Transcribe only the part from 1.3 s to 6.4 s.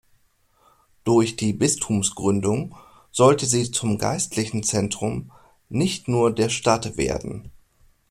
die Bistumsgründung sollte sie zum geistlichen Zentrum nicht nur